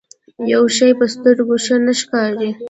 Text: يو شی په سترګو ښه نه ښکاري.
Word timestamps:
يو 0.53 0.63
شی 0.75 0.89
په 0.99 1.05
سترګو 1.13 1.55
ښه 1.65 1.75
نه 1.85 1.93
ښکاري. 1.99 2.49